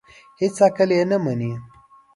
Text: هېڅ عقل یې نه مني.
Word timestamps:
هېڅ 0.39 0.55
عقل 0.67 0.89
یې 0.97 1.03
نه 1.11 1.17
مني. 1.23 1.51